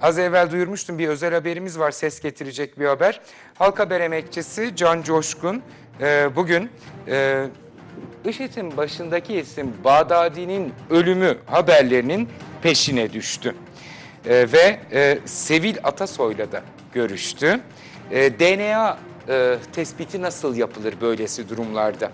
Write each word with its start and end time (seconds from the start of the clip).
Az 0.00 0.18
evvel 0.18 0.50
duyurmuştum 0.50 0.98
bir 0.98 1.08
özel 1.08 1.34
haberimiz 1.34 1.78
var 1.78 1.90
ses 1.90 2.20
getirecek 2.20 2.80
bir 2.80 2.86
haber. 2.86 3.20
Halk 3.54 3.78
haber 3.78 4.00
emekçisi 4.00 4.72
Can 4.76 5.02
Coşkun 5.02 5.62
e, 6.00 6.36
bugün 6.36 6.70
e, 7.08 7.46
IŞİD'in 8.24 8.76
başındaki 8.76 9.38
isim 9.38 9.72
Bağdadi'nin 9.84 10.74
ölümü 10.90 11.38
haberlerinin 11.46 12.28
peşine 12.62 13.12
düştü. 13.12 13.54
E, 14.26 14.52
ve 14.52 14.80
e, 14.92 15.18
Sevil 15.24 15.76
Atasoy'la 15.84 16.52
da 16.52 16.62
görüştü. 16.92 17.60
E, 18.10 18.38
DNA 18.38 18.98
e, 19.28 19.56
tespiti 19.72 20.22
nasıl 20.22 20.56
yapılır 20.56 20.94
böylesi 21.00 21.48
durumlarda? 21.48 22.10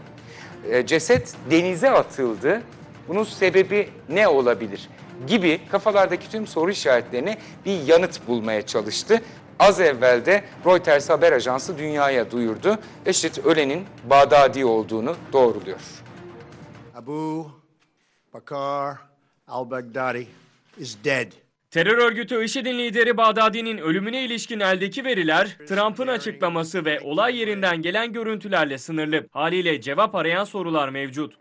E, 0.70 0.86
ceset 0.86 1.34
denize 1.50 1.90
atıldı. 1.90 2.62
Bunun 3.08 3.24
sebebi 3.24 3.88
ne 4.08 4.28
olabilir? 4.28 4.88
Gibi 5.26 5.60
kafalardaki 5.70 6.30
tüm 6.30 6.46
soru 6.46 6.70
işaretlerine 6.70 7.38
bir 7.66 7.82
yanıt 7.86 8.28
bulmaya 8.28 8.66
çalıştı. 8.66 9.22
Az 9.58 9.80
evvel 9.80 10.26
de 10.26 10.44
Reuters 10.66 11.10
haber 11.10 11.32
ajansı 11.32 11.78
dünyaya 11.78 12.30
duyurdu. 12.30 12.78
IŞİD 13.06 13.36
ölenin 13.44 13.86
Bağdadi 14.10 14.64
olduğunu 14.64 15.16
doğruluyor. 15.32 15.80
Abu 16.94 17.50
Bakr 18.34 18.98
al-Baghdadi 19.48 20.26
is 20.78 20.96
dead. 21.04 21.32
Terör 21.70 21.98
örgütü 21.98 22.44
IŞİD'in 22.44 22.78
lideri 22.78 23.16
Bağdadi'nin 23.16 23.78
ölümüne 23.78 24.24
ilişkin 24.24 24.60
eldeki 24.60 25.04
veriler, 25.04 25.56
Trump'ın 25.68 26.06
açıklaması 26.06 26.84
ve 26.84 27.00
olay 27.00 27.36
yerinden 27.36 27.82
gelen 27.82 28.12
görüntülerle 28.12 28.78
sınırlı. 28.78 29.26
Haliyle 29.30 29.80
cevap 29.80 30.14
arayan 30.14 30.44
sorular 30.44 30.88
mevcut. 30.88 31.34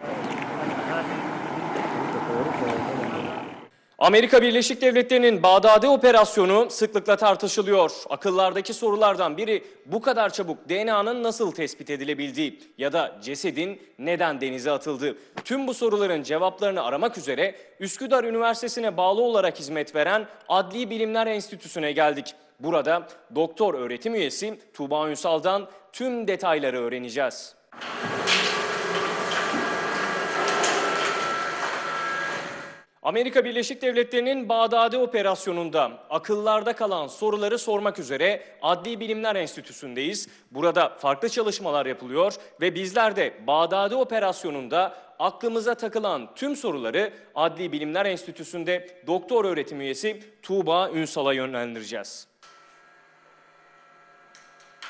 Amerika 4.02 4.42
Birleşik 4.42 4.82
Devletleri'nin 4.82 5.44
Bağdadi 5.44 5.88
operasyonu 5.88 6.68
sıklıkla 6.70 7.16
tartışılıyor. 7.16 7.92
Akıllardaki 8.10 8.74
sorulardan 8.74 9.38
biri 9.38 9.64
bu 9.86 10.02
kadar 10.02 10.34
çabuk 10.34 10.70
DNA'nın 10.70 11.24
nasıl 11.24 11.52
tespit 11.52 11.90
edilebildiği 11.90 12.60
ya 12.78 12.94
da 12.94 13.16
cesedin 13.24 13.82
neden 14.00 14.42
denize 14.42 14.72
atıldığı. 14.72 15.18
Tüm 15.46 15.68
bu 15.68 15.74
soruların 15.74 16.24
cevaplarını 16.24 16.84
aramak 16.84 17.18
üzere 17.18 17.56
Üsküdar 17.80 18.24
Üniversitesi'ne 18.24 18.98
bağlı 18.98 19.22
olarak 19.22 19.60
hizmet 19.60 19.96
veren 19.96 20.28
Adli 20.50 20.90
Bilimler 20.90 21.28
Enstitüsü'ne 21.28 21.92
geldik. 21.92 22.36
Burada 22.60 23.08
doktor 23.36 23.74
öğretim 23.74 24.16
üyesi 24.16 24.60
Tuğba 24.74 25.10
Ünsal'dan 25.10 25.68
tüm 25.94 26.28
detayları 26.28 26.82
öğreneceğiz. 26.82 27.56
Amerika 33.04 33.46
Birleşik 33.46 33.82
Devletleri'nin 33.82 34.50
Bağdadi 34.50 34.98
operasyonunda 34.98 35.92
akıllarda 36.10 36.74
kalan 36.74 37.08
soruları 37.08 37.60
sormak 37.60 38.00
üzere 38.00 38.44
Adli 38.62 39.00
Bilimler 39.00 39.36
Enstitüsü'ndeyiz. 39.36 40.28
Burada 40.52 40.90
farklı 40.90 41.30
çalışmalar 41.30 41.86
yapılıyor 41.86 42.34
ve 42.62 42.76
bizler 42.76 43.16
de 43.16 43.34
Bağdadi 43.48 43.96
operasyonunda 43.96 44.96
aklımıza 45.20 45.76
takılan 45.76 46.36
tüm 46.36 46.56
soruları 46.56 47.14
Adli 47.36 47.72
Bilimler 47.72 48.06
Enstitüsü'nde 48.06 49.04
doktor 49.08 49.46
öğretim 49.46 49.82
üyesi 49.82 50.20
Tuğba 50.42 50.90
Ünsal'a 50.90 51.34
yönlendireceğiz. 51.34 52.28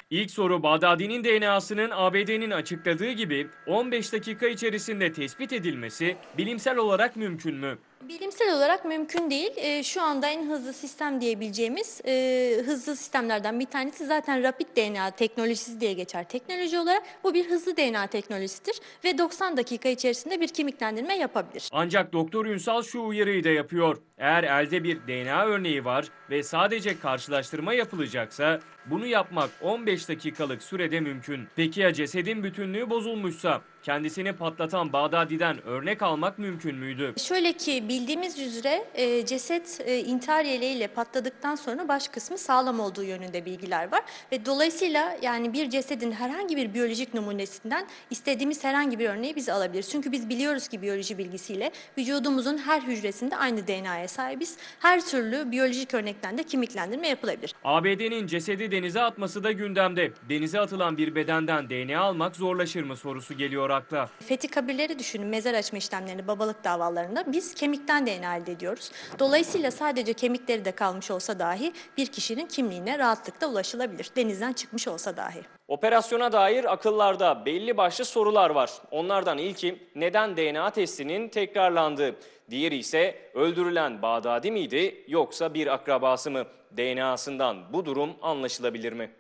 İlk 0.10 0.32
soru 0.32 0.64
Bağdadi'nin 0.64 1.24
DNA'sının 1.24 1.90
ABD'nin 1.94 2.52
açıkladığı 2.52 3.12
gibi 3.12 3.48
15 3.68 4.14
dakika 4.14 4.48
içerisinde 4.48 5.14
tespit 5.14 5.54
edilmesi 5.54 6.18
bilimsel 6.38 6.78
olarak 6.78 7.16
mümkün 7.16 7.56
mü? 7.56 7.78
Bilimsel 8.08 8.56
olarak 8.56 8.86
mümkün 8.86 9.30
değil. 9.30 9.52
Ee, 9.58 9.84
şu 9.84 10.02
anda 10.02 10.28
en 10.28 10.50
hızlı 10.50 10.74
sistem 10.74 11.22
diyebileceğimiz 11.22 12.02
e, 12.06 12.56
hızlı 12.66 12.96
sistemlerden 12.96 13.60
bir 13.60 13.66
tanesi 13.66 14.06
zaten 14.06 14.44
Rapid 14.44 14.68
DNA 14.78 15.12
teknolojisi 15.12 15.82
diye 15.82 15.94
geçer 15.94 16.30
teknoloji 16.30 16.80
olarak. 16.80 17.04
Bu 17.24 17.34
bir 17.34 17.50
hızlı 17.50 17.78
DNA 17.78 18.08
teknolojisidir 18.08 18.76
ve 19.04 19.18
90 19.18 19.58
dakika 19.58 19.90
içerisinde 19.90 20.42
bir 20.42 20.48
kimliklendirme 20.48 21.18
yapabilir. 21.18 21.70
Ancak 21.72 22.14
Doktor 22.14 22.46
Ünsal 22.46 22.84
şu 22.84 23.02
uyarıyı 23.02 23.44
da 23.44 23.50
yapıyor. 23.50 23.98
Eğer 24.18 24.44
elde 24.44 24.84
bir 24.84 24.98
DNA 25.08 25.46
örneği 25.46 25.86
var 25.86 26.06
ve 26.30 26.44
sadece 26.44 27.00
karşılaştırma 27.00 27.74
yapılacaksa 27.74 28.60
bunu 28.86 29.06
yapmak 29.06 29.50
15 29.62 30.10
dakikalık 30.10 30.64
sürede 30.64 31.00
mümkün. 31.00 31.48
Peki 31.56 31.80
ya 31.80 31.94
cesedin 31.94 32.44
bütünlüğü 32.44 32.90
bozulmuşsa 32.90 33.62
kendisini 33.84 34.34
patlatan 34.34 34.94
Bağdadi'den 34.94 35.62
örnek 35.64 36.02
almak 36.02 36.40
mümkün 36.40 36.76
müydü? 36.76 37.14
Şöyle 37.18 37.54
ki 37.54 37.90
bildiğimiz 37.92 38.40
üzere 38.40 38.86
e, 38.96 39.26
ceset 39.26 39.82
e, 39.86 40.00
intihar 40.00 40.46
yeleğiyle 40.46 40.88
patladıktan 40.88 41.56
sonra 41.56 41.88
baş 41.88 42.08
kısmı 42.08 42.38
sağlam 42.38 42.80
olduğu 42.80 43.04
yönünde 43.04 43.46
bilgiler 43.46 43.92
var. 43.92 44.02
Ve 44.32 44.46
dolayısıyla 44.46 45.18
yani 45.22 45.54
bir 45.54 45.70
cesedin 45.70 46.12
herhangi 46.12 46.58
bir 46.58 46.74
biyolojik 46.74 47.14
numunesinden 47.14 47.86
istediğimiz 48.10 48.64
herhangi 48.64 49.00
bir 49.00 49.10
örneği 49.10 49.36
biz 49.36 49.50
alabiliriz. 49.50 49.90
Çünkü 49.90 50.12
biz 50.12 50.30
biliyoruz 50.30 50.68
ki 50.68 50.82
biyoloji 50.82 51.18
bilgisiyle 51.18 51.72
vücudumuzun 51.98 52.58
her 52.58 52.82
hücresinde 52.82 53.38
aynı 53.38 53.68
DNA'ya 53.68 54.08
sahibiz. 54.08 54.58
Her 54.80 55.06
türlü 55.06 55.52
biyolojik 55.52 55.94
örnekten 55.94 56.38
de 56.38 56.44
kimliklendirme 56.44 57.08
yapılabilir. 57.08 57.54
ABD'nin 57.64 58.28
cesedi 58.28 58.72
denize 58.72 59.02
atması 59.02 59.44
da 59.44 59.52
gündemde. 59.52 60.12
Denize 60.30 60.60
atılan 60.60 60.98
bir 60.98 61.16
bedenden 61.16 61.70
DNA 61.70 62.02
almak 62.02 62.36
zorlaşır 62.36 62.84
mı 62.84 62.98
sorusu 62.98 63.38
geliyor 63.38 63.70
akla. 63.70 64.10
Fethi 64.28 64.48
kabirleri 64.48 65.00
düşünün 65.00 65.28
mezar 65.28 65.54
açma 65.54 65.78
işlemlerini 65.78 66.28
babalık 66.28 66.64
davalarında 66.64 67.24
biz 67.28 67.54
kemikten 67.88 68.08
DNA 68.08 68.38
elde 68.38 68.52
ediyoruz. 68.52 68.92
Dolayısıyla 69.20 69.72
sadece 69.72 70.14
kemikleri 70.14 70.66
de 70.66 70.72
kalmış 70.72 71.12
olsa 71.12 71.40
dahi 71.40 71.74
bir 71.98 72.06
kişinin 72.06 72.46
kimliğine 72.46 73.00
rahatlıkla 73.00 73.48
ulaşılabilir. 73.48 74.12
Denizden 74.16 74.54
çıkmış 74.54 74.88
olsa 74.88 75.18
dahi. 75.18 75.42
Operasyona 75.68 76.32
dair 76.32 76.74
akıllarda 76.74 77.46
belli 77.46 77.78
başlı 77.78 78.06
sorular 78.06 78.50
var. 78.50 78.72
Onlardan 78.92 79.38
ilki 79.38 79.88
neden 79.96 80.38
DNA 80.38 80.70
testinin 80.70 81.30
tekrarlandığı? 81.30 82.16
Diğeri 82.50 82.76
ise 82.76 83.32
öldürülen 83.34 84.02
Bağdadi 84.02 84.52
miydi 84.52 85.06
yoksa 85.08 85.54
bir 85.54 85.68
akrabası 85.68 86.32
mı? 86.32 86.44
DNA'sından 86.78 87.74
bu 87.74 87.86
durum 87.86 88.10
anlaşılabilir 88.22 88.94
mi? 88.94 89.12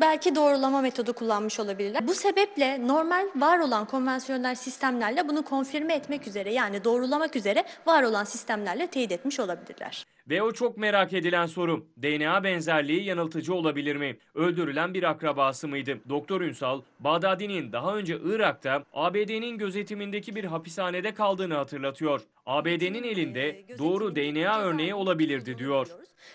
Belki 0.00 0.34
doğrulama 0.34 0.80
metodu 0.80 1.12
kullanmış 1.12 1.60
olabilirler. 1.60 2.08
Bu 2.08 2.14
sebeple 2.14 2.88
normal 2.88 3.26
var 3.36 3.58
olan 3.58 3.84
konvansiyonel 3.84 4.54
sistemlerle 4.54 5.28
bunu 5.28 5.44
konfirme 5.44 5.94
etmek 5.94 6.26
üzere 6.26 6.52
yani 6.52 6.84
doğrulamak 6.84 7.36
üzere 7.36 7.64
var 7.86 8.02
olan 8.02 8.24
sistemlerle 8.24 8.86
teyit 8.86 9.12
etmiş 9.12 9.40
olabilirler. 9.40 10.06
Ve 10.30 10.42
o 10.42 10.52
çok 10.52 10.76
merak 10.76 11.12
edilen 11.12 11.46
soru. 11.46 11.86
DNA 12.02 12.44
benzerliği 12.44 13.04
yanıltıcı 13.04 13.54
olabilir 13.54 13.96
mi? 13.96 14.18
Öldürülen 14.34 14.94
bir 14.94 15.02
akrabası 15.02 15.68
mıydı? 15.68 15.98
Doktor 16.08 16.40
Ünsal, 16.40 16.80
Bağdadi'nin 17.00 17.72
daha 17.72 17.96
önce 17.96 18.18
Irak'ta 18.24 18.84
ABD'nin 18.92 19.58
gözetimindeki 19.58 20.34
bir 20.34 20.44
hapishanede 20.44 21.14
kaldığını 21.14 21.54
hatırlatıyor. 21.54 22.20
ABD'nin 22.46 23.02
elinde 23.02 23.64
doğru 23.78 24.16
DNA 24.16 24.60
örneği 24.60 24.94
olabilirdi 24.94 25.58
diyor. 25.58 25.88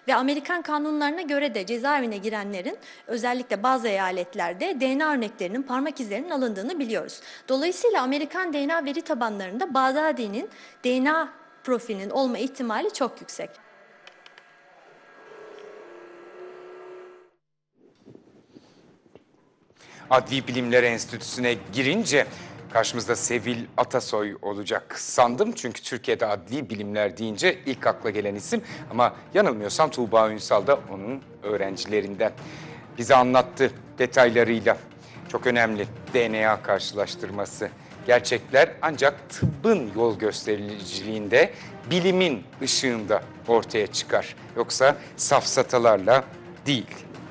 Ve 0.07 0.15
Amerikan 0.15 0.61
kanunlarına 0.61 1.21
göre 1.21 1.55
de 1.55 1.65
cezaevine 1.65 2.17
girenlerin 2.17 2.77
özellikle 3.07 3.63
bazı 3.63 3.87
eyaletlerde 3.87 4.77
DNA 4.81 5.13
örneklerinin 5.13 5.63
parmak 5.63 5.99
izlerinin 5.99 6.29
alındığını 6.29 6.79
biliyoruz. 6.79 7.21
Dolayısıyla 7.49 8.01
Amerikan 8.01 8.53
DNA 8.53 8.85
veri 8.85 9.01
tabanlarında 9.01 9.73
Bağdadi'nin 9.73 10.49
DNA 10.83 11.29
profilinin 11.63 12.09
olma 12.09 12.37
ihtimali 12.37 12.93
çok 12.93 13.21
yüksek. 13.21 13.68
Adli 20.09 20.47
Bilimler 20.47 20.83
Enstitüsü'ne 20.83 21.55
girince 21.73 22.25
karşımızda 22.73 23.15
Sevil 23.15 23.65
Atasoy 23.77 24.37
olacak 24.41 24.99
sandım. 24.99 25.51
Çünkü 25.51 25.81
Türkiye'de 25.81 26.25
adli 26.25 26.69
bilimler 26.69 27.17
deyince 27.17 27.59
ilk 27.65 27.87
akla 27.87 28.09
gelen 28.09 28.35
isim 28.35 28.61
ama 28.91 29.15
yanılmıyorsam 29.33 29.89
Tuğba 29.89 30.31
Ünsal 30.31 30.67
da 30.67 30.79
onun 30.93 31.21
öğrencilerinden. 31.43 32.31
Bize 32.97 33.15
anlattı 33.15 33.71
detaylarıyla. 33.97 34.77
Çok 35.29 35.47
önemli 35.47 35.87
DNA 36.13 36.61
karşılaştırması. 36.61 37.69
Gerçekler 38.07 38.69
ancak 38.81 39.29
tıbbın 39.29 39.91
yol 39.95 40.19
göstericiliğinde, 40.19 41.53
bilimin 41.91 42.43
ışığında 42.61 43.21
ortaya 43.47 43.87
çıkar. 43.87 44.35
Yoksa 44.55 44.95
safsatalarla 45.17 46.23
değil. 46.65 47.08